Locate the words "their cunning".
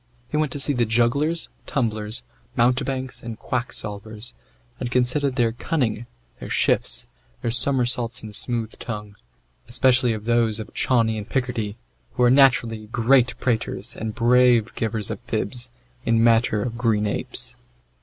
5.35-6.07